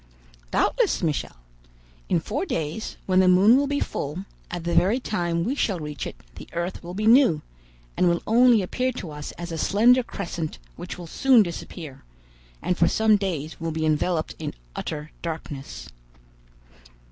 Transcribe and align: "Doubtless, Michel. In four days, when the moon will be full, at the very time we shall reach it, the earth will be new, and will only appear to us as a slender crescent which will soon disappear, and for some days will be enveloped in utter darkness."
"Doubtless, 0.49 1.03
Michel. 1.03 1.35
In 2.09 2.19
four 2.19 2.43
days, 2.43 2.97
when 3.05 3.19
the 3.19 3.27
moon 3.27 3.55
will 3.55 3.67
be 3.67 3.79
full, 3.79 4.25
at 4.49 4.63
the 4.63 4.73
very 4.73 4.99
time 4.99 5.43
we 5.43 5.53
shall 5.53 5.79
reach 5.79 6.07
it, 6.07 6.15
the 6.37 6.49
earth 6.53 6.81
will 6.83 6.95
be 6.95 7.05
new, 7.05 7.43
and 7.95 8.09
will 8.09 8.23
only 8.25 8.63
appear 8.63 8.91
to 8.93 9.11
us 9.11 9.31
as 9.33 9.51
a 9.51 9.59
slender 9.59 10.01
crescent 10.01 10.57
which 10.75 10.97
will 10.97 11.05
soon 11.05 11.43
disappear, 11.43 12.03
and 12.63 12.79
for 12.79 12.87
some 12.87 13.15
days 13.15 13.59
will 13.61 13.69
be 13.71 13.85
enveloped 13.85 14.33
in 14.39 14.55
utter 14.75 15.11
darkness." 15.21 15.87